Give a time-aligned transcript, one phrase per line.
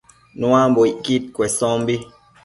[0.39, 1.95] Nuambocquid cuesombi